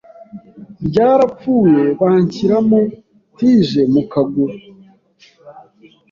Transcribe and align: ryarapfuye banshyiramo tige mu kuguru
ryarapfuye 0.87 1.81
banshyiramo 1.99 2.79
tige 3.37 3.81
mu 3.93 4.01
kuguru 4.11 4.57